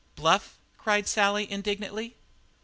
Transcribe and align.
"Bluff?" 0.15 0.57
cried 0.79 1.07
Sally 1.07 1.45
indignantly. 1.51 2.15